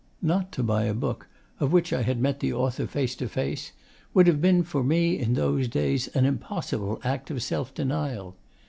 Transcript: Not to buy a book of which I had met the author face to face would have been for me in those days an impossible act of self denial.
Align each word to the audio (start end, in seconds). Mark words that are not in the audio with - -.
Not 0.23 0.51
to 0.53 0.63
buy 0.63 0.85
a 0.85 0.95
book 0.95 1.27
of 1.59 1.71
which 1.71 1.93
I 1.93 2.01
had 2.01 2.19
met 2.19 2.39
the 2.39 2.51
author 2.53 2.87
face 2.87 3.13
to 3.17 3.27
face 3.29 3.71
would 4.15 4.25
have 4.25 4.41
been 4.41 4.63
for 4.63 4.83
me 4.83 5.15
in 5.19 5.35
those 5.35 5.67
days 5.67 6.07
an 6.15 6.25
impossible 6.25 6.99
act 7.03 7.29
of 7.29 7.43
self 7.43 7.71
denial. 7.75 8.35